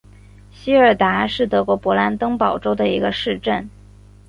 [0.49, 3.69] 席尔达是德国勃兰登堡州的一个市镇。